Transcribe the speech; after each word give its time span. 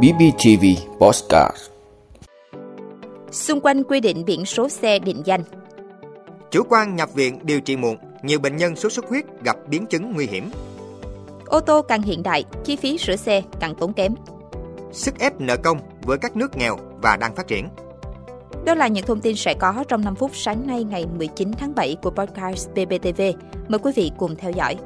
BBTV 0.00 0.64
Postcard 0.98 1.56
Xung 3.30 3.60
quanh 3.60 3.84
quy 3.84 4.00
định 4.00 4.24
biển 4.24 4.44
số 4.44 4.68
xe 4.68 4.98
định 4.98 5.22
danh 5.24 5.44
Chủ 6.50 6.62
quan 6.68 6.96
nhập 6.96 7.14
viện 7.14 7.38
điều 7.42 7.60
trị 7.60 7.76
muộn, 7.76 7.96
nhiều 8.22 8.38
bệnh 8.38 8.56
nhân 8.56 8.76
sốt 8.76 8.92
xuất 8.92 9.08
huyết 9.08 9.24
gặp 9.44 9.56
biến 9.68 9.86
chứng 9.86 10.12
nguy 10.12 10.26
hiểm. 10.26 10.50
Ô 11.46 11.60
tô 11.60 11.82
càng 11.82 12.02
hiện 12.02 12.22
đại, 12.22 12.44
chi 12.64 12.76
phí 12.76 12.98
sửa 12.98 13.16
xe 13.16 13.42
càng 13.60 13.74
tốn 13.74 13.92
kém. 13.92 14.14
Sức 14.92 15.18
ép 15.18 15.40
nợ 15.40 15.56
công 15.56 15.78
với 16.02 16.18
các 16.18 16.36
nước 16.36 16.56
nghèo 16.56 16.76
và 17.02 17.16
đang 17.16 17.34
phát 17.34 17.46
triển. 17.46 17.68
Đó 18.64 18.74
là 18.74 18.88
những 18.88 19.06
thông 19.06 19.20
tin 19.20 19.36
sẽ 19.36 19.54
có 19.54 19.84
trong 19.88 20.04
5 20.04 20.14
phút 20.14 20.30
sáng 20.34 20.66
nay 20.66 20.84
ngày 20.84 21.06
19 21.18 21.52
tháng 21.58 21.74
7 21.74 21.96
của 22.02 22.10
podcast 22.10 22.68
BBTV. 22.70 23.22
Mời 23.68 23.78
quý 23.78 23.92
vị 23.96 24.10
cùng 24.18 24.36
theo 24.36 24.50
dõi. 24.50 24.76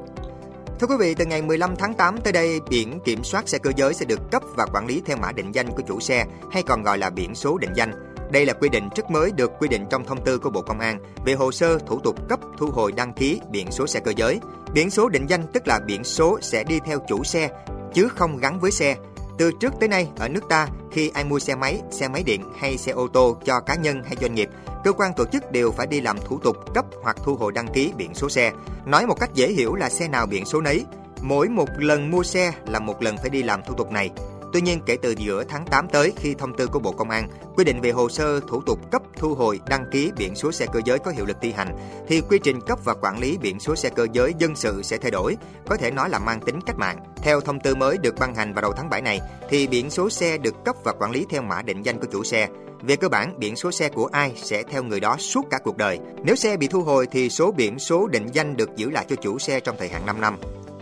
Thưa 0.81 0.87
quý 0.87 0.95
vị, 0.99 1.15
từ 1.15 1.25
ngày 1.25 1.43
15 1.43 1.77
tháng 1.77 1.95
8 1.95 2.17
tới 2.21 2.33
đây, 2.33 2.61
biển 2.71 3.01
kiểm 3.05 3.25
soát 3.25 3.49
xe 3.49 3.59
cơ 3.59 3.71
giới 3.77 3.95
sẽ 3.95 4.05
được 4.05 4.21
cấp 4.31 4.43
và 4.57 4.67
quản 4.73 4.87
lý 4.87 5.03
theo 5.07 5.17
mã 5.17 5.33
định 5.33 5.55
danh 5.55 5.71
của 5.71 5.83
chủ 5.89 6.01
xe 6.01 6.25
hay 6.53 6.63
còn 6.63 6.83
gọi 6.83 6.99
là 6.99 7.11
biển 7.11 7.35
số 7.35 7.59
định 7.59 7.71
danh. 7.75 7.93
Đây 8.31 8.47
là 8.47 8.53
quy 8.53 8.69
định 8.69 8.89
rất 8.97 9.11
mới 9.11 9.33
được 9.33 9.51
quy 9.59 9.69
định 9.69 9.87
trong 9.91 10.05
thông 10.05 10.25
tư 10.25 10.39
của 10.39 10.51
Bộ 10.51 10.63
Công 10.63 10.81
an 10.81 10.99
về 11.25 11.35
hồ 11.35 11.53
sơ 11.53 11.79
thủ 11.79 12.01
tục 12.01 12.29
cấp 12.29 12.41
thu 12.59 12.67
hồi 12.67 12.93
đăng 12.93 13.13
ký 13.13 13.41
biển 13.51 13.71
số 13.71 13.87
xe 13.87 14.01
cơ 14.01 14.13
giới. 14.17 14.41
Biển 14.73 14.91
số 14.91 15.09
định 15.09 15.27
danh 15.27 15.43
tức 15.53 15.69
là 15.69 15.81
biển 15.87 16.05
số 16.05 16.39
sẽ 16.43 16.65
đi 16.65 16.81
theo 16.87 16.99
chủ 17.09 17.25
xe 17.25 17.49
chứ 17.95 18.09
không 18.09 18.37
gắn 18.37 18.61
với 18.61 18.71
xe. 18.71 18.97
Từ 19.39 19.53
trước 19.61 19.75
tới 19.81 19.89
nay 19.89 20.09
ở 20.19 20.29
nước 20.29 20.49
ta, 20.49 20.69
khi 20.93 21.11
ai 21.15 21.25
mua 21.25 21.39
xe 21.39 21.55
máy, 21.55 21.81
xe 21.91 22.09
máy 22.09 22.23
điện 22.23 22.43
hay 22.59 22.79
xe 22.79 22.93
ô 22.93 23.09
tô 23.09 23.37
cho 23.45 23.61
cá 23.61 23.75
nhân 23.75 24.03
hay 24.05 24.17
doanh 24.21 24.35
nghiệp, 24.35 24.49
cơ 24.87 24.93
quan 24.93 25.13
tổ 25.15 25.25
chức 25.33 25.53
đều 25.53 25.71
phải 25.71 25.87
đi 25.87 26.01
làm 26.01 26.19
thủ 26.25 26.39
tục 26.39 26.75
cấp 26.75 26.85
hoặc 27.03 27.17
thu 27.25 27.35
hồi 27.35 27.53
đăng 27.53 27.69
ký 27.75 27.93
biển 27.97 28.15
số 28.15 28.29
xe. 28.29 28.53
Nói 28.85 29.07
một 29.07 29.21
cách 29.21 29.35
dễ 29.35 29.49
hiểu 29.49 29.75
là 29.75 29.89
xe 29.89 30.09
nào 30.09 30.27
biển 30.27 30.45
số 30.45 30.61
nấy. 30.61 30.85
Mỗi 31.23 31.49
một 31.49 31.69
lần 31.79 32.11
mua 32.11 32.23
xe 32.23 32.53
là 32.67 32.79
một 32.79 33.03
lần 33.03 33.17
phải 33.17 33.31
đi 33.31 33.43
làm 33.43 33.63
thủ 33.63 33.75
tục 33.75 33.91
này. 33.91 34.11
Tuy 34.53 34.61
nhiên, 34.61 34.81
kể 34.87 34.97
từ 35.03 35.15
giữa 35.19 35.45
tháng 35.45 35.67
8 35.67 35.89
tới, 35.89 36.13
khi 36.17 36.35
thông 36.35 36.57
tư 36.57 36.67
của 36.67 36.79
Bộ 36.79 36.93
Công 36.93 37.11
an 37.11 37.29
quy 37.57 37.65
định 37.65 37.81
về 37.81 37.91
hồ 37.91 38.09
sơ 38.09 38.41
thủ 38.41 38.63
tục 38.67 38.91
cấp 38.91 39.03
thu 39.17 39.35
hồi 39.35 39.61
đăng 39.69 39.85
ký 39.93 40.13
biển 40.17 40.35
số 40.35 40.53
xe 40.53 40.67
cơ 40.73 40.81
giới 40.85 40.99
có 40.99 41.11
hiệu 41.11 41.27
lực 41.27 41.37
thi 41.41 41.53
hành, 41.53 41.77
thì 42.09 42.21
quy 42.21 42.39
trình 42.45 42.61
cấp 42.61 42.79
và 42.85 42.95
quản 42.95 43.19
lý 43.19 43.39
biển 43.39 43.61
số 43.61 43.77
xe 43.77 43.89
cơ 43.89 44.07
giới 44.13 44.35
dân 44.39 44.57
sự 44.57 44.83
sẽ 44.83 44.99
thay 44.99 45.11
đổi, 45.11 45.37
có 45.67 45.77
thể 45.77 45.91
nói 45.91 46.11
là 46.11 46.19
mang 46.19 46.41
tính 46.41 46.61
cách 46.67 46.79
mạng. 46.79 46.99
Theo 47.17 47.41
thông 47.41 47.61
tư 47.61 47.75
mới 47.75 47.99
được 47.99 48.15
ban 48.19 48.35
hành 48.35 48.55
vào 48.55 48.63
đầu 48.63 48.73
tháng 48.73 48.91
7 48.91 49.03
này, 49.03 49.21
thì 49.49 49.67
biển 49.67 49.91
số 49.91 50.11
xe 50.11 50.39
được 50.39 50.65
cấp 50.65 50.77
và 50.85 50.93
quản 50.93 51.11
lý 51.11 51.27
theo 51.31 51.43
mã 51.43 51.63
định 51.63 51.83
danh 51.83 52.01
của 52.01 52.07
chủ 52.13 52.25
xe. 52.25 52.49
Về 52.83 52.97
cơ 52.97 53.09
bản, 53.09 53.35
biển 53.39 53.57
số 53.57 53.71
xe 53.71 53.89
của 53.89 54.07
ai 54.13 54.33
sẽ 54.37 54.63
theo 54.63 54.83
người 54.83 55.01
đó 55.01 55.17
suốt 55.19 55.43
cả 55.51 55.59
cuộc 55.65 55.77
đời. 55.77 55.99
Nếu 56.25 56.37
xe 56.37 56.57
bị 56.57 56.67
thu 56.67 56.83
hồi 56.83 57.07
thì 57.11 57.31
số 57.31 57.53
biển 57.53 57.79
số 57.79 58.07
định 58.07 58.27
danh 58.33 58.57
được 58.57 58.77
giữ 58.77 58.91
lại 58.91 59.07
cho 59.09 59.17
chủ 59.17 59.39
xe 59.39 59.61
trong 59.61 59.77
thời 59.79 59.89
hạn 59.89 60.07
5 60.07 60.21
năm 60.21 60.37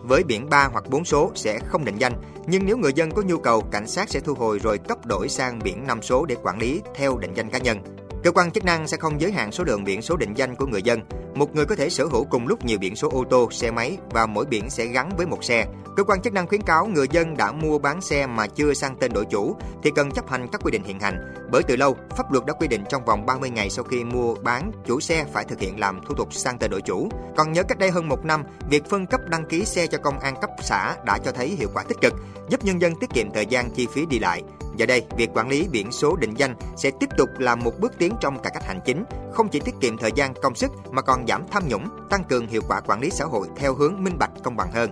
với 0.09 0.25
biển 0.25 0.49
3 0.51 0.69
hoặc 0.73 0.85
4 0.91 1.05
số 1.05 1.31
sẽ 1.35 1.59
không 1.67 1.85
định 1.85 1.99
danh, 1.99 2.13
nhưng 2.47 2.67
nếu 2.67 2.77
người 2.77 2.93
dân 2.93 3.11
có 3.11 3.23
nhu 3.23 3.39
cầu, 3.39 3.61
cảnh 3.61 3.87
sát 3.87 4.09
sẽ 4.09 4.21
thu 4.21 4.35
hồi 4.35 4.59
rồi 4.59 4.79
cấp 4.79 5.07
đổi 5.07 5.29
sang 5.29 5.59
biển 5.65 5.87
5 5.87 6.03
số 6.03 6.25
để 6.25 6.37
quản 6.43 6.59
lý 6.59 6.81
theo 6.95 7.19
định 7.19 7.35
danh 7.35 7.51
cá 7.51 7.59
nhân. 7.59 7.79
Cơ 8.25 8.31
quan 8.31 8.51
chức 8.51 8.65
năng 8.65 8.89
sẽ 8.89 8.97
không 8.97 9.21
giới 9.21 9.33
hạn 9.33 9.53
số 9.53 9.65
lượng 9.65 9.85
biển 9.85 10.03
số 10.03 10.17
định 10.17 10.35
danh 10.35 10.57
của 10.57 10.67
người 10.67 10.83
dân. 10.83 11.01
Một 11.35 11.55
người 11.55 11.67
có 11.67 11.77
thể 11.77 11.91
sở 11.91 12.05
hữu 12.05 12.25
cùng 12.25 12.47
lúc 12.47 12.65
nhiều 12.65 12.79
biển 12.79 12.97
số 12.97 13.11
ô 13.11 13.25
tô, 13.31 13.49
xe 13.51 13.71
máy 13.71 13.97
và 14.11 14.27
mỗi 14.27 14.45
biển 14.45 14.71
sẽ 14.71 14.87
gắn 14.87 15.11
với 15.17 15.27
một 15.27 15.45
xe. 15.45 15.67
Cơ 15.97 16.05
quan 16.05 16.23
chức 16.23 16.33
năng 16.33 16.47
khuyến 16.47 16.63
cáo 16.63 16.87
người 16.87 17.07
dân 17.11 17.37
đã 17.37 17.53
mua 17.53 17.79
bán 17.79 18.01
xe 18.01 18.27
mà 18.27 18.47
chưa 18.47 18.75
sang 18.75 18.97
tên 19.01 19.13
đổi 19.13 19.25
chủ 19.31 19.57
thì 19.83 19.91
cần 19.97 20.11
chấp 20.11 20.31
hành 20.31 20.49
các 20.53 20.61
quy 20.65 20.71
định 20.71 20.85
hiện 20.85 21.01
hành. 21.01 21.35
Bởi 21.51 21.63
từ 21.63 21.77
lâu, 21.77 21.97
pháp 22.17 22.33
luật 22.33 22.47
đã 22.47 22.53
quy 22.53 22.69
định 22.69 22.85
trong 22.89 23.05
vòng 23.05 23.27
30 23.27 23.51
ngày 23.51 23.71
sau 23.71 23.85
khi 23.85 24.05
mua 24.05 24.35
bán, 24.35 24.73
chủ 24.87 25.01
xe 25.01 25.25
phải 25.33 25.45
thực 25.45 25.61
hiện 25.61 25.81
làm 25.81 26.01
thủ 26.09 26.15
tục 26.15 26.35
sang 26.35 26.59
tên 26.59 26.71
đổi 26.71 26.83
chủ. 26.83 27.09
Còn 27.37 27.53
nhớ 27.53 27.63
cách 27.63 27.79
đây 27.79 27.91
hơn 27.91 28.09
một 28.09 28.25
năm, 28.25 28.45
việc 28.71 28.85
phân 28.91 29.07
cấp 29.07 29.21
đăng 29.29 29.49
ký 29.49 29.65
xe 29.65 29.87
cho 29.87 29.99
công 29.99 30.19
an 30.19 30.35
cấp 30.41 30.51
xã 30.63 30.97
đã 31.07 31.19
cho 31.25 31.33
thấy 31.33 31.49
hiệu 31.49 31.69
quả 31.75 31.83
tích 31.89 32.01
cực, 32.01 32.15
giúp 32.49 32.65
nhân 32.65 32.81
dân 32.81 32.95
tiết 33.01 33.11
kiệm 33.15 33.31
thời 33.35 33.47
gian 33.47 33.71
chi 33.71 33.87
phí 33.93 34.07
đi 34.07 34.19
lại. 34.19 34.43
Giờ 34.77 34.87
đây, 34.87 35.03
việc 35.17 35.31
quản 35.35 35.49
lý 35.49 35.69
biển 35.69 35.93
số 35.93 36.17
định 36.17 36.35
danh 36.37 36.55
sẽ 36.77 36.91
tiếp 37.01 37.09
tục 37.19 37.29
là 37.39 37.55
một 37.55 37.73
bước 37.81 37.93
tiến 37.99 38.13
trong 38.21 38.39
cải 38.39 38.53
cách 38.55 38.65
hành 38.67 38.81
chính, 38.85 39.05
không 39.33 39.49
chỉ 39.49 39.61
tiết 39.61 39.75
kiệm 39.81 39.99
thời 39.99 40.11
gian 40.15 40.35
công 40.43 40.55
sức 40.55 40.71
mà 40.91 41.03
còn 41.03 41.27
giảm 41.27 41.43
tham 41.51 41.69
nhũng, 41.69 41.89
tăng 42.11 42.25
cường 42.25 42.47
hiệu 42.47 42.63
quả 42.69 42.81
quản 42.81 43.01
lý 43.01 43.11
xã 43.11 43.25
hội 43.25 43.49
theo 43.57 43.75
hướng 43.75 44.05
minh 44.05 44.19
bạch 44.19 44.31
công 44.43 44.57
bằng 44.57 44.73
hơn. 44.73 44.91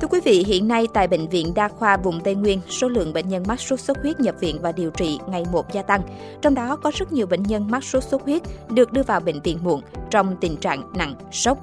Thưa 0.00 0.08
quý 0.08 0.20
vị, 0.24 0.44
hiện 0.46 0.68
nay 0.68 0.86
tại 0.94 1.08
Bệnh 1.08 1.28
viện 1.28 1.54
Đa 1.54 1.68
khoa 1.68 1.96
vùng 1.96 2.20
Tây 2.20 2.34
Nguyên, 2.34 2.60
số 2.68 2.88
lượng 2.88 3.12
bệnh 3.12 3.28
nhân 3.28 3.44
mắc 3.46 3.60
sốt 3.60 3.80
xuất 3.80 3.98
huyết 4.02 4.20
nhập 4.20 4.34
viện 4.40 4.58
và 4.62 4.72
điều 4.72 4.90
trị 4.90 5.18
ngày 5.28 5.44
một 5.52 5.72
gia 5.72 5.82
tăng. 5.82 6.02
Trong 6.42 6.54
đó 6.54 6.76
có 6.76 6.90
rất 6.94 7.12
nhiều 7.12 7.26
bệnh 7.26 7.42
nhân 7.42 7.70
mắc 7.70 7.84
sốt 7.84 8.04
xuất 8.04 8.22
huyết 8.22 8.42
được 8.70 8.92
đưa 8.92 9.02
vào 9.02 9.20
bệnh 9.20 9.40
viện 9.40 9.58
muộn 9.62 9.80
trong 10.10 10.36
tình 10.40 10.56
trạng 10.56 10.92
nặng, 10.94 11.14
sốc. 11.32 11.58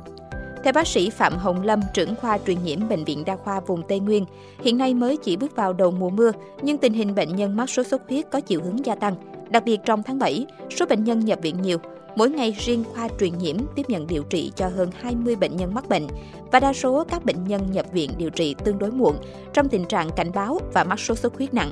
Theo 0.65 0.73
bác 0.73 0.87
sĩ 0.87 1.09
Phạm 1.09 1.37
Hồng 1.37 1.61
Lâm, 1.61 1.79
trưởng 1.93 2.15
khoa 2.15 2.37
truyền 2.47 2.63
nhiễm 2.63 2.89
Bệnh 2.89 3.03
viện 3.03 3.25
Đa 3.25 3.35
khoa 3.35 3.59
vùng 3.59 3.81
Tây 3.87 3.99
Nguyên, 3.99 4.25
hiện 4.61 4.77
nay 4.77 4.93
mới 4.93 5.17
chỉ 5.17 5.35
bước 5.35 5.55
vào 5.55 5.73
đầu 5.73 5.91
mùa 5.91 6.09
mưa, 6.09 6.31
nhưng 6.61 6.77
tình 6.77 6.93
hình 6.93 7.15
bệnh 7.15 7.35
nhân 7.35 7.55
mắc 7.55 7.69
sốt 7.69 7.87
xuất 7.87 8.01
huyết 8.09 8.25
có 8.31 8.39
chiều 8.39 8.61
hướng 8.63 8.85
gia 8.85 8.95
tăng. 8.95 9.15
Đặc 9.49 9.63
biệt 9.65 9.79
trong 9.85 10.03
tháng 10.03 10.19
7, 10.19 10.45
số 10.77 10.85
bệnh 10.85 11.03
nhân 11.03 11.19
nhập 11.19 11.39
viện 11.41 11.61
nhiều, 11.61 11.77
Mỗi 12.15 12.29
ngày 12.29 12.55
riêng 12.59 12.83
khoa 12.93 13.07
truyền 13.19 13.37
nhiễm 13.37 13.57
tiếp 13.75 13.89
nhận 13.89 14.07
điều 14.07 14.23
trị 14.23 14.51
cho 14.55 14.67
hơn 14.67 14.89
20 15.01 15.35
bệnh 15.35 15.57
nhân 15.57 15.73
mắc 15.73 15.89
bệnh 15.89 16.07
và 16.51 16.59
đa 16.59 16.73
số 16.73 17.03
các 17.03 17.25
bệnh 17.25 17.43
nhân 17.47 17.71
nhập 17.71 17.85
viện 17.91 18.11
điều 18.17 18.29
trị 18.29 18.55
tương 18.63 18.79
đối 18.79 18.91
muộn 18.91 19.15
trong 19.53 19.69
tình 19.69 19.85
trạng 19.85 20.09
cảnh 20.15 20.31
báo 20.33 20.59
và 20.73 20.83
mắc 20.83 20.99
sốt 20.99 21.19
xuất 21.19 21.35
huyết 21.35 21.53
nặng. 21.53 21.71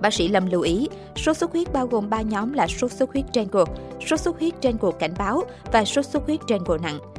Bác 0.00 0.14
sĩ 0.14 0.28
Lâm 0.28 0.46
lưu 0.50 0.62
ý, 0.62 0.88
sốt 1.16 1.36
xuất 1.36 1.52
huyết 1.52 1.72
bao 1.72 1.86
gồm 1.86 2.10
3 2.10 2.22
nhóm 2.22 2.52
là 2.52 2.66
sốt 2.66 2.92
xuất 2.92 3.12
huyết 3.12 3.24
trên 3.32 3.48
Trenco, 3.48 3.64
sốt 4.06 4.20
xuất 4.20 4.38
huyết 4.38 4.54
trên 4.60 4.78
Trenco 4.78 4.90
cảnh 4.90 5.14
báo 5.18 5.42
và 5.72 5.84
sốt 5.84 6.06
xuất 6.06 6.26
huyết 6.26 6.40
trên 6.46 6.58
Trenco 6.58 6.78
nặng. 6.78 7.11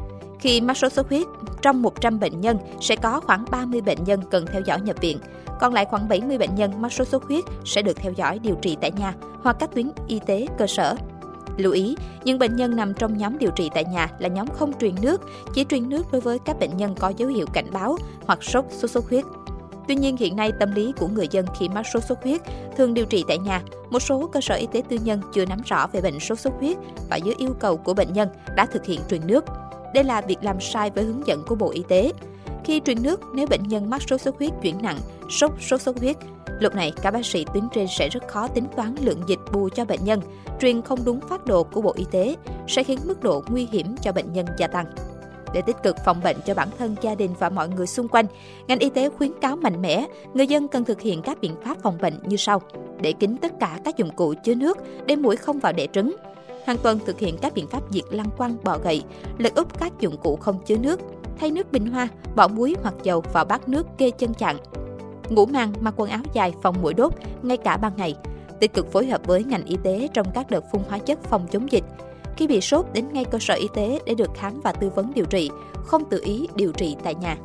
Khi 0.43 0.61
mắc 0.61 0.77
sốt 0.77 0.93
xuất 0.93 1.09
huyết, 1.09 1.27
trong 1.61 1.81
100 1.81 2.19
bệnh 2.19 2.41
nhân 2.41 2.57
sẽ 2.81 2.95
có 2.95 3.19
khoảng 3.19 3.45
30 3.51 3.81
bệnh 3.81 4.03
nhân 4.03 4.21
cần 4.31 4.45
theo 4.45 4.61
dõi 4.65 4.81
nhập 4.81 4.95
viện, 5.01 5.17
còn 5.59 5.73
lại 5.73 5.85
khoảng 5.85 6.07
70 6.07 6.37
bệnh 6.37 6.55
nhân 6.55 6.81
mắc 6.81 6.93
sốt 6.93 7.07
xuất 7.07 7.23
huyết 7.23 7.43
sẽ 7.65 7.81
được 7.81 7.97
theo 7.97 8.11
dõi 8.11 8.39
điều 8.39 8.55
trị 8.61 8.77
tại 8.81 8.91
nhà 8.91 9.13
hoặc 9.41 9.55
các 9.59 9.69
tuyến 9.75 9.91
y 10.07 10.19
tế 10.25 10.45
cơ 10.57 10.67
sở. 10.67 10.95
Lưu 11.57 11.71
ý, 11.71 11.95
những 12.25 12.39
bệnh 12.39 12.55
nhân 12.55 12.75
nằm 12.75 12.93
trong 12.93 13.17
nhóm 13.17 13.37
điều 13.37 13.51
trị 13.51 13.69
tại 13.73 13.85
nhà 13.85 14.09
là 14.19 14.29
nhóm 14.29 14.47
không 14.47 14.79
truyền 14.79 14.95
nước, 15.01 15.21
chỉ 15.53 15.65
truyền 15.69 15.89
nước 15.89 16.11
đối 16.11 16.21
với 16.21 16.39
các 16.39 16.59
bệnh 16.59 16.77
nhân 16.77 16.95
có 16.99 17.13
dấu 17.17 17.29
hiệu 17.29 17.45
cảnh 17.53 17.67
báo 17.71 17.97
hoặc 18.27 18.43
sốt 18.43 18.65
sốt 18.69 18.91
xuất 18.91 19.09
huyết. 19.09 19.25
Tuy 19.87 19.95
nhiên 19.95 20.17
hiện 20.17 20.35
nay 20.35 20.51
tâm 20.59 20.71
lý 20.71 20.93
của 20.99 21.07
người 21.07 21.27
dân 21.31 21.45
khi 21.59 21.69
mắc 21.69 21.83
sốt 21.93 22.03
xuất 22.03 22.23
huyết 22.23 22.41
thường 22.77 22.93
điều 22.93 23.05
trị 23.05 23.23
tại 23.27 23.37
nhà, 23.37 23.61
một 23.89 23.99
số 23.99 24.29
cơ 24.33 24.41
sở 24.41 24.55
y 24.55 24.67
tế 24.71 24.81
tư 24.89 24.97
nhân 25.03 25.21
chưa 25.33 25.45
nắm 25.45 25.61
rõ 25.65 25.87
về 25.87 26.01
bệnh 26.01 26.19
sốt 26.19 26.39
xuất 26.39 26.53
huyết 26.59 26.77
và 27.09 27.15
dưới 27.15 27.35
yêu 27.37 27.55
cầu 27.59 27.77
của 27.77 27.93
bệnh 27.93 28.13
nhân 28.13 28.29
đã 28.55 28.65
thực 28.65 28.85
hiện 28.85 28.99
truyền 29.09 29.27
nước. 29.27 29.45
Đây 29.93 30.03
là 30.03 30.21
việc 30.21 30.37
làm 30.41 30.61
sai 30.61 30.89
với 30.89 31.03
hướng 31.03 31.27
dẫn 31.27 31.43
của 31.47 31.55
Bộ 31.55 31.69
Y 31.71 31.83
tế. 31.87 32.11
Khi 32.63 32.81
truyền 32.85 33.03
nước, 33.03 33.21
nếu 33.33 33.47
bệnh 33.47 33.63
nhân 33.67 33.89
mắc 33.89 34.01
sốt 34.01 34.21
xuất 34.21 34.37
huyết 34.37 34.51
chuyển 34.61 34.81
nặng, 34.81 34.97
sốt 35.29 35.51
sốt 35.59 35.81
xuất 35.81 35.99
huyết, 35.99 36.17
lúc 36.59 36.75
này 36.75 36.93
các 37.01 37.11
bác 37.11 37.25
sĩ 37.25 37.45
tuyến 37.53 37.63
trên 37.73 37.87
sẽ 37.87 38.09
rất 38.09 38.27
khó 38.27 38.47
tính 38.47 38.65
toán 38.75 38.95
lượng 39.01 39.23
dịch 39.27 39.39
bù 39.53 39.69
cho 39.69 39.85
bệnh 39.85 40.03
nhân, 40.03 40.21
truyền 40.59 40.81
không 40.81 40.99
đúng 41.05 41.19
phát 41.21 41.45
đồ 41.45 41.63
của 41.63 41.81
Bộ 41.81 41.93
Y 41.95 42.05
tế 42.11 42.35
sẽ 42.67 42.83
khiến 42.83 42.99
mức 43.05 43.23
độ 43.23 43.43
nguy 43.47 43.67
hiểm 43.71 43.95
cho 44.01 44.11
bệnh 44.11 44.33
nhân 44.33 44.45
gia 44.57 44.67
tăng. 44.67 44.85
Để 45.53 45.61
tích 45.61 45.75
cực 45.83 45.95
phòng 46.05 46.21
bệnh 46.23 46.37
cho 46.45 46.53
bản 46.53 46.69
thân, 46.77 46.95
gia 47.01 47.15
đình 47.15 47.31
và 47.39 47.49
mọi 47.49 47.69
người 47.69 47.87
xung 47.87 48.07
quanh, 48.07 48.25
ngành 48.67 48.79
y 48.79 48.89
tế 48.89 49.09
khuyến 49.09 49.31
cáo 49.41 49.55
mạnh 49.55 49.81
mẽ, 49.81 50.05
người 50.33 50.47
dân 50.47 50.67
cần 50.67 50.83
thực 50.83 51.01
hiện 51.01 51.21
các 51.21 51.37
biện 51.41 51.55
pháp 51.65 51.77
phòng 51.83 51.97
bệnh 52.01 52.19
như 52.23 52.37
sau. 52.37 52.61
Để 53.01 53.11
kín 53.11 53.37
tất 53.37 53.51
cả 53.59 53.79
các 53.85 53.97
dụng 53.97 54.15
cụ 54.15 54.33
chứa 54.43 54.55
nước 54.55 54.77
để 55.05 55.15
mũi 55.15 55.35
không 55.35 55.59
vào 55.59 55.73
đẻ 55.73 55.87
trứng. 55.93 56.15
Hàng 56.65 56.77
tuần 56.77 56.99
thực 57.05 57.19
hiện 57.19 57.37
các 57.37 57.53
biện 57.53 57.67
pháp 57.67 57.83
diệt 57.89 58.03
lăng 58.09 58.29
quăng, 58.37 58.55
bọ 58.63 58.77
gậy, 58.77 59.03
lật 59.37 59.55
úp 59.55 59.79
các 59.79 59.93
dụng 59.99 60.17
cụ 60.17 60.35
không 60.35 60.59
chứa 60.65 60.77
nước, 60.77 60.99
thay 61.39 61.51
nước 61.51 61.71
bình 61.71 61.85
hoa, 61.85 62.07
bỏ 62.35 62.47
muối 62.47 62.75
hoặc 62.81 62.93
dầu 63.03 63.23
vào 63.33 63.45
bát 63.45 63.69
nước 63.69 63.87
kê 63.97 64.11
chân 64.11 64.33
chặn. 64.33 64.57
Ngủ 65.29 65.45
màn, 65.45 65.73
mặc 65.79 65.93
quần 65.97 66.09
áo 66.09 66.21
dài 66.33 66.53
phòng 66.61 66.81
mũi 66.81 66.93
đốt 66.93 67.13
ngay 67.41 67.57
cả 67.57 67.77
ban 67.77 67.91
ngày. 67.97 68.15
Tích 68.59 68.73
cực 68.73 68.91
phối 68.91 69.05
hợp 69.05 69.21
với 69.25 69.43
ngành 69.43 69.65
y 69.65 69.77
tế 69.83 70.07
trong 70.13 70.27
các 70.33 70.51
đợt 70.51 70.63
phun 70.71 70.81
hóa 70.89 70.97
chất 70.99 71.23
phòng 71.23 71.47
chống 71.51 71.71
dịch. 71.71 71.83
Khi 72.37 72.47
bị 72.47 72.61
sốt 72.61 72.85
đến 72.93 73.05
ngay 73.13 73.25
cơ 73.25 73.37
sở 73.41 73.53
y 73.53 73.67
tế 73.73 73.99
để 74.05 74.15
được 74.15 74.29
khám 74.35 74.61
và 74.61 74.71
tư 74.71 74.89
vấn 74.89 75.13
điều 75.13 75.25
trị, 75.25 75.49
không 75.85 76.09
tự 76.09 76.21
ý 76.23 76.47
điều 76.55 76.71
trị 76.71 76.95
tại 77.03 77.15
nhà. 77.15 77.37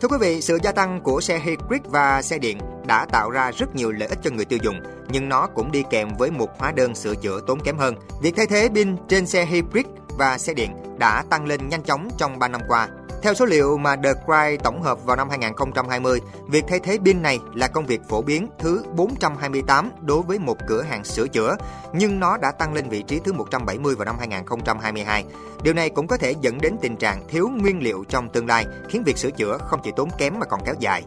Thưa 0.00 0.08
quý 0.08 0.16
vị, 0.20 0.40
sự 0.40 0.58
gia 0.62 0.72
tăng 0.72 1.00
của 1.02 1.20
xe 1.20 1.38
hybrid 1.38 1.82
và 1.84 2.22
xe 2.22 2.38
điện 2.38 2.58
đã 2.88 3.06
tạo 3.12 3.30
ra 3.30 3.50
rất 3.50 3.74
nhiều 3.74 3.92
lợi 3.92 4.08
ích 4.08 4.18
cho 4.22 4.30
người 4.30 4.44
tiêu 4.44 4.58
dùng, 4.62 4.80
nhưng 5.08 5.28
nó 5.28 5.46
cũng 5.46 5.72
đi 5.72 5.84
kèm 5.90 6.08
với 6.18 6.30
một 6.30 6.58
hóa 6.58 6.72
đơn 6.72 6.94
sửa 6.94 7.14
chữa 7.14 7.40
tốn 7.46 7.60
kém 7.60 7.78
hơn. 7.78 7.94
Việc 8.22 8.36
thay 8.36 8.46
thế 8.46 8.68
pin 8.74 8.96
trên 9.08 9.26
xe 9.26 9.44
hybrid 9.44 9.86
và 10.18 10.38
xe 10.38 10.54
điện 10.54 10.98
đã 10.98 11.24
tăng 11.30 11.46
lên 11.46 11.68
nhanh 11.68 11.82
chóng 11.82 12.08
trong 12.18 12.38
3 12.38 12.48
năm 12.48 12.60
qua. 12.68 12.88
Theo 13.22 13.34
số 13.34 13.44
liệu 13.44 13.78
mà 13.78 13.96
The 13.96 14.12
Cry 14.14 14.56
tổng 14.64 14.82
hợp 14.82 15.04
vào 15.04 15.16
năm 15.16 15.30
2020, 15.30 16.20
việc 16.48 16.64
thay 16.68 16.78
thế 16.78 16.98
pin 17.04 17.22
này 17.22 17.38
là 17.54 17.68
công 17.68 17.86
việc 17.86 18.00
phổ 18.08 18.22
biến 18.22 18.48
thứ 18.58 18.84
428 18.94 19.90
đối 20.02 20.22
với 20.22 20.38
một 20.38 20.56
cửa 20.68 20.82
hàng 20.82 21.04
sửa 21.04 21.28
chữa, 21.28 21.56
nhưng 21.92 22.20
nó 22.20 22.36
đã 22.36 22.52
tăng 22.52 22.74
lên 22.74 22.88
vị 22.88 23.02
trí 23.02 23.18
thứ 23.18 23.32
170 23.32 23.94
vào 23.94 24.04
năm 24.04 24.16
2022. 24.18 25.24
Điều 25.62 25.74
này 25.74 25.90
cũng 25.90 26.06
có 26.06 26.16
thể 26.16 26.34
dẫn 26.40 26.60
đến 26.60 26.76
tình 26.82 26.96
trạng 26.96 27.28
thiếu 27.28 27.48
nguyên 27.48 27.82
liệu 27.82 28.04
trong 28.08 28.28
tương 28.28 28.46
lai, 28.46 28.66
khiến 28.88 29.02
việc 29.04 29.18
sửa 29.18 29.30
chữa 29.30 29.58
không 29.58 29.80
chỉ 29.84 29.90
tốn 29.96 30.08
kém 30.18 30.38
mà 30.38 30.46
còn 30.46 30.60
kéo 30.64 30.74
dài. 30.80 31.02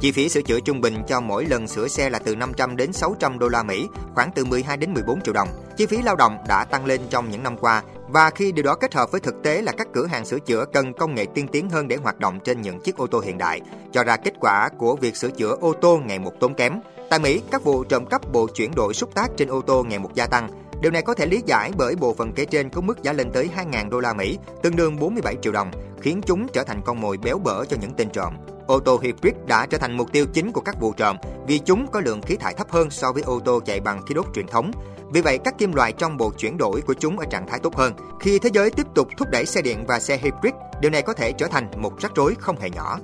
Chi 0.00 0.12
phí 0.12 0.28
sửa 0.28 0.42
chữa 0.42 0.60
trung 0.60 0.80
bình 0.80 1.02
cho 1.08 1.20
mỗi 1.20 1.46
lần 1.46 1.68
sửa 1.68 1.88
xe 1.88 2.10
là 2.10 2.18
từ 2.18 2.36
500 2.36 2.76
đến 2.76 2.92
600 2.92 3.38
đô 3.38 3.48
la 3.48 3.62
Mỹ, 3.62 3.88
khoảng 4.14 4.30
từ 4.34 4.44
12 4.44 4.76
đến 4.76 4.94
14 4.94 5.20
triệu 5.20 5.34
đồng. 5.34 5.48
Chi 5.76 5.86
phí 5.86 6.02
lao 6.02 6.16
động 6.16 6.38
đã 6.48 6.64
tăng 6.64 6.86
lên 6.86 7.00
trong 7.10 7.30
những 7.30 7.42
năm 7.42 7.56
qua 7.56 7.82
và 8.08 8.30
khi 8.30 8.52
điều 8.52 8.64
đó 8.64 8.74
kết 8.74 8.94
hợp 8.94 9.12
với 9.12 9.20
thực 9.20 9.42
tế 9.42 9.62
là 9.62 9.72
các 9.72 9.88
cửa 9.92 10.06
hàng 10.06 10.24
sửa 10.24 10.38
chữa 10.38 10.64
cần 10.72 10.92
công 10.92 11.14
nghệ 11.14 11.26
tiên 11.34 11.48
tiến 11.48 11.70
hơn 11.70 11.88
để 11.88 11.96
hoạt 11.96 12.20
động 12.20 12.40
trên 12.44 12.62
những 12.62 12.80
chiếc 12.80 12.96
ô 12.96 13.06
tô 13.06 13.20
hiện 13.20 13.38
đại, 13.38 13.60
cho 13.92 14.04
ra 14.04 14.16
kết 14.16 14.34
quả 14.40 14.68
của 14.78 14.96
việc 14.96 15.16
sửa 15.16 15.30
chữa 15.30 15.56
ô 15.60 15.72
tô 15.80 16.00
ngày 16.04 16.18
một 16.18 16.32
tốn 16.40 16.54
kém. 16.54 16.80
Tại 17.10 17.18
Mỹ, 17.18 17.42
các 17.50 17.64
vụ 17.64 17.84
trộm 17.84 18.06
cắp 18.06 18.32
bộ 18.32 18.46
chuyển 18.46 18.74
đổi 18.74 18.94
xúc 18.94 19.14
tác 19.14 19.30
trên 19.36 19.48
ô 19.48 19.60
tô 19.60 19.84
ngày 19.88 19.98
một 19.98 20.14
gia 20.14 20.26
tăng. 20.26 20.48
Điều 20.80 20.90
này 20.90 21.02
có 21.02 21.14
thể 21.14 21.26
lý 21.26 21.42
giải 21.46 21.72
bởi 21.76 21.96
bộ 21.96 22.14
phận 22.14 22.32
kể 22.32 22.44
trên 22.44 22.70
có 22.70 22.80
mức 22.80 23.02
giá 23.02 23.12
lên 23.12 23.30
tới 23.32 23.50
2.000 23.56 23.90
đô 23.90 24.00
la 24.00 24.12
Mỹ, 24.12 24.38
tương 24.62 24.76
đương 24.76 24.96
47 25.00 25.36
triệu 25.42 25.52
đồng, 25.52 25.70
khiến 26.00 26.20
chúng 26.26 26.46
trở 26.52 26.64
thành 26.64 26.80
con 26.84 27.00
mồi 27.00 27.16
béo 27.16 27.38
bở 27.38 27.64
cho 27.64 27.76
những 27.80 27.92
tên 27.96 28.08
trộm. 28.10 28.34
Ô 28.66 28.80
tô 28.80 29.00
hybrid 29.02 29.34
đã 29.46 29.66
trở 29.66 29.78
thành 29.78 29.96
mục 29.96 30.12
tiêu 30.12 30.26
chính 30.32 30.52
của 30.52 30.60
các 30.60 30.80
vụ 30.80 30.92
trộm 30.92 31.16
vì 31.46 31.58
chúng 31.58 31.86
có 31.86 32.00
lượng 32.00 32.22
khí 32.22 32.36
thải 32.36 32.54
thấp 32.54 32.70
hơn 32.70 32.90
so 32.90 33.12
với 33.12 33.22
ô 33.22 33.40
tô 33.40 33.60
chạy 33.60 33.80
bằng 33.80 34.02
khí 34.06 34.14
đốt 34.14 34.26
truyền 34.34 34.46
thống. 34.46 34.70
Vì 35.12 35.20
vậy, 35.20 35.38
các 35.44 35.58
kim 35.58 35.72
loại 35.72 35.92
trong 35.92 36.16
bộ 36.16 36.32
chuyển 36.38 36.58
đổi 36.58 36.80
của 36.80 36.94
chúng 36.94 37.18
ở 37.18 37.24
trạng 37.30 37.46
thái 37.46 37.60
tốt 37.60 37.76
hơn. 37.76 37.92
Khi 38.20 38.38
thế 38.38 38.50
giới 38.52 38.70
tiếp 38.70 38.86
tục 38.94 39.08
thúc 39.16 39.28
đẩy 39.30 39.46
xe 39.46 39.62
điện 39.62 39.84
và 39.86 40.00
xe 40.00 40.16
hybrid, 40.16 40.54
điều 40.80 40.90
này 40.90 41.02
có 41.02 41.12
thể 41.12 41.32
trở 41.32 41.46
thành 41.46 41.70
một 41.76 42.00
rắc 42.00 42.12
rối 42.14 42.34
không 42.40 42.60
hề 42.60 42.70
nhỏ. 42.70 42.98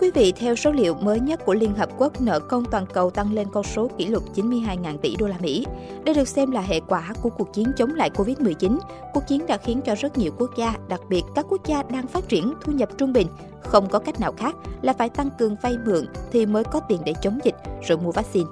Thưa 0.00 0.06
quý 0.06 0.10
vị, 0.10 0.32
theo 0.32 0.56
số 0.56 0.72
liệu 0.72 0.94
mới 0.94 1.20
nhất 1.20 1.44
của 1.44 1.54
Liên 1.54 1.74
Hợp 1.74 1.88
Quốc, 1.98 2.20
nợ 2.20 2.40
công 2.40 2.64
toàn 2.64 2.86
cầu 2.94 3.10
tăng 3.10 3.32
lên 3.32 3.48
con 3.52 3.64
số 3.64 3.90
kỷ 3.98 4.06
lục 4.06 4.22
92.000 4.34 4.98
tỷ 4.98 5.16
đô 5.16 5.26
la 5.26 5.36
Mỹ. 5.40 5.66
Đây 6.04 6.14
được 6.14 6.28
xem 6.28 6.50
là 6.50 6.60
hệ 6.60 6.80
quả 6.80 7.12
của 7.22 7.30
cuộc 7.30 7.52
chiến 7.52 7.72
chống 7.76 7.94
lại 7.94 8.10
Covid-19. 8.14 8.78
Cuộc 9.14 9.22
chiến 9.28 9.46
đã 9.46 9.56
khiến 9.56 9.80
cho 9.84 9.94
rất 9.94 10.18
nhiều 10.18 10.32
quốc 10.38 10.50
gia, 10.56 10.74
đặc 10.88 11.00
biệt 11.08 11.22
các 11.34 11.46
quốc 11.48 11.66
gia 11.66 11.82
đang 11.82 12.06
phát 12.06 12.28
triển 12.28 12.54
thu 12.60 12.72
nhập 12.72 12.88
trung 12.98 13.12
bình, 13.12 13.26
không 13.60 13.88
có 13.88 13.98
cách 13.98 14.20
nào 14.20 14.32
khác 14.32 14.56
là 14.82 14.92
phải 14.92 15.08
tăng 15.08 15.30
cường 15.38 15.56
vay 15.62 15.78
mượn 15.86 16.06
thì 16.32 16.46
mới 16.46 16.64
có 16.64 16.80
tiền 16.80 17.00
để 17.04 17.14
chống 17.22 17.38
dịch 17.44 17.56
rồi 17.88 17.98
mua 17.98 18.12
vaccine. 18.12 18.50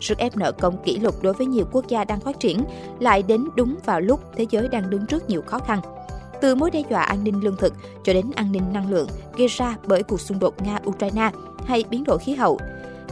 Sức 0.00 0.18
ép 0.18 0.36
nợ 0.36 0.52
công 0.52 0.82
kỷ 0.84 0.98
lục 0.98 1.22
đối 1.22 1.32
với 1.32 1.46
nhiều 1.46 1.64
quốc 1.72 1.88
gia 1.88 2.04
đang 2.04 2.20
phát 2.20 2.40
triển 2.40 2.60
lại 3.00 3.22
đến 3.22 3.48
đúng 3.56 3.76
vào 3.84 4.00
lúc 4.00 4.20
thế 4.36 4.46
giới 4.50 4.68
đang 4.68 4.90
đứng 4.90 5.06
trước 5.06 5.28
nhiều 5.28 5.42
khó 5.46 5.58
khăn 5.58 5.80
từ 6.40 6.54
mối 6.54 6.70
đe 6.70 6.82
dọa 6.90 7.02
an 7.02 7.24
ninh 7.24 7.40
lương 7.44 7.56
thực 7.56 7.74
cho 8.04 8.12
đến 8.12 8.30
an 8.34 8.52
ninh 8.52 8.72
năng 8.72 8.90
lượng 8.90 9.08
gây 9.36 9.48
ra 9.48 9.76
bởi 9.86 10.02
cuộc 10.02 10.20
xung 10.20 10.38
đột 10.38 10.54
Nga-Ukraine 10.62 11.30
hay 11.66 11.84
biến 11.90 12.04
đổi 12.04 12.18
khí 12.18 12.34
hậu. 12.34 12.58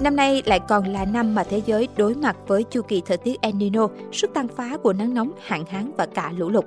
Năm 0.01 0.17
nay 0.17 0.43
lại 0.47 0.61
còn 0.69 0.87
là 0.87 1.05
năm 1.05 1.35
mà 1.35 1.45
thế 1.45 1.63
giới 1.67 1.89
đối 1.97 2.15
mặt 2.15 2.37
với 2.47 2.63
chu 2.63 2.83
kỳ 2.83 3.03
thời 3.07 3.17
tiết 3.17 3.41
El 3.41 3.55
Nino, 3.55 3.89
sức 4.13 4.35
tăng 4.35 4.49
phá 4.49 4.77
của 4.83 4.93
nắng 4.93 5.15
nóng, 5.15 5.33
hạn 5.47 5.65
hán 5.67 5.91
và 5.97 6.07
cả 6.07 6.33
lũ 6.37 6.49
lụt. 6.49 6.65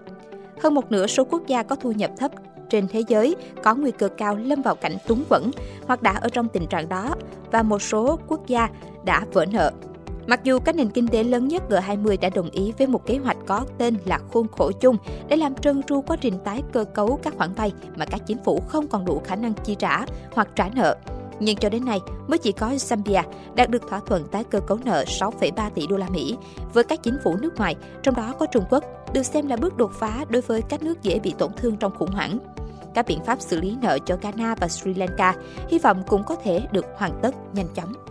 Hơn 0.61 0.73
một 0.73 0.91
nửa 0.91 1.07
số 1.07 1.23
quốc 1.23 1.47
gia 1.47 1.63
có 1.63 1.75
thu 1.75 1.91
nhập 1.91 2.11
thấp 2.17 2.31
trên 2.69 2.87
thế 2.87 3.03
giới 3.07 3.35
có 3.63 3.75
nguy 3.75 3.91
cơ 3.91 4.07
cao 4.07 4.35
lâm 4.35 4.61
vào 4.61 4.75
cảnh 4.75 4.97
túng 5.07 5.23
quẫn 5.29 5.51
hoặc 5.87 6.01
đã 6.01 6.11
ở 6.11 6.29
trong 6.29 6.47
tình 6.47 6.67
trạng 6.67 6.89
đó 6.89 7.15
và 7.51 7.63
một 7.63 7.81
số 7.81 8.19
quốc 8.27 8.47
gia 8.47 8.69
đã 9.05 9.25
vỡ 9.33 9.45
nợ 9.45 9.71
Mặc 10.27 10.43
dù 10.43 10.59
các 10.59 10.75
nền 10.75 10.89
kinh 10.89 11.07
tế 11.07 11.23
lớn 11.23 11.47
nhất 11.47 11.63
G20 11.69 12.17
đã 12.21 12.29
đồng 12.29 12.49
ý 12.49 12.73
với 12.77 12.87
một 12.87 13.05
kế 13.05 13.17
hoạch 13.17 13.37
có 13.47 13.65
tên 13.77 13.97
là 14.05 14.19
khuôn 14.31 14.47
khổ 14.47 14.71
chung 14.71 14.97
để 15.27 15.35
làm 15.35 15.55
trơn 15.55 15.83
tru 15.83 16.01
quá 16.01 16.17
trình 16.21 16.33
tái 16.43 16.63
cơ 16.73 16.83
cấu 16.83 17.19
các 17.23 17.33
khoản 17.37 17.53
vay 17.53 17.71
mà 17.95 18.05
các 18.05 18.21
chính 18.27 18.43
phủ 18.43 18.61
không 18.67 18.87
còn 18.87 19.05
đủ 19.05 19.21
khả 19.25 19.35
năng 19.35 19.53
chi 19.53 19.75
trả 19.75 20.05
hoặc 20.31 20.47
trả 20.55 20.69
nợ. 20.75 20.95
Nhưng 21.39 21.57
cho 21.57 21.69
đến 21.69 21.85
nay 21.85 21.99
mới 22.27 22.37
chỉ 22.37 22.51
có 22.51 22.69
Zambia 22.69 23.23
đạt 23.55 23.69
được 23.69 23.89
thỏa 23.89 23.99
thuận 23.99 24.27
tái 24.27 24.43
cơ 24.43 24.59
cấu 24.59 24.77
nợ 24.85 25.03
6,3 25.07 25.69
tỷ 25.69 25.87
đô 25.87 25.97
la 25.97 26.09
Mỹ 26.09 26.37
với 26.73 26.83
các 26.83 27.03
chính 27.03 27.17
phủ 27.23 27.37
nước 27.37 27.57
ngoài, 27.57 27.75
trong 28.03 28.15
đó 28.15 28.33
có 28.39 28.45
Trung 28.45 28.63
Quốc, 28.69 28.83
được 29.13 29.23
xem 29.23 29.47
là 29.47 29.55
bước 29.55 29.77
đột 29.77 29.91
phá 29.93 30.25
đối 30.29 30.41
với 30.41 30.61
các 30.61 30.83
nước 30.83 31.01
dễ 31.01 31.19
bị 31.19 31.33
tổn 31.37 31.51
thương 31.57 31.77
trong 31.77 31.95
khủng 31.95 32.11
hoảng. 32.11 32.39
Các 32.93 33.05
biện 33.07 33.23
pháp 33.25 33.41
xử 33.41 33.61
lý 33.61 33.77
nợ 33.81 33.97
cho 34.05 34.17
Ghana 34.21 34.55
và 34.55 34.67
Sri 34.67 34.93
Lanka 34.93 35.33
hy 35.69 35.79
vọng 35.79 36.03
cũng 36.07 36.23
có 36.23 36.35
thể 36.35 36.61
được 36.71 36.85
hoàn 36.95 37.19
tất 37.21 37.35
nhanh 37.53 37.67
chóng. 37.75 38.10